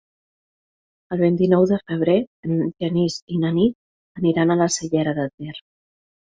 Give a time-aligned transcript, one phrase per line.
[1.15, 2.15] El vint-i-nou de febrer
[2.49, 2.57] en
[2.87, 5.57] Genís i na Nit aniran a la Cellera de Ter.